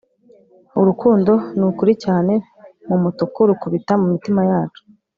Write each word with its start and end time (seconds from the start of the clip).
urukundo 0.81 1.31
nukuri 1.57 1.93
cyane 2.03 2.33
mumutuku, 2.89 3.39
rukubita 3.49 3.93
mumitima 4.01 4.41
yacu 4.51 4.81